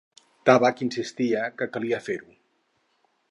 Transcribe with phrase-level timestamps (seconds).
[0.49, 2.35] Tabac insistia que calia fer-ho.